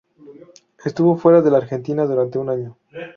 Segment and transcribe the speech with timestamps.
[0.83, 2.77] Estuvo fuera de la Argentina durante un año.